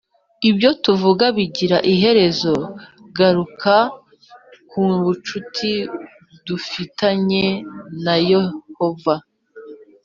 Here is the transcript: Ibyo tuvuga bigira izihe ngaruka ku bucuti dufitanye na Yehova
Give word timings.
Ibyo 0.49 0.69
tuvuga 0.83 1.25
bigira 1.37 1.77
izihe 1.91 2.51
ngaruka 3.09 3.75
ku 4.69 4.81
bucuti 5.03 5.71
dufitanye 6.47 7.45
na 8.03 8.15
Yehova 8.31 9.15